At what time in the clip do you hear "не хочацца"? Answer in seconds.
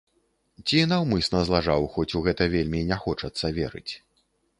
2.93-3.53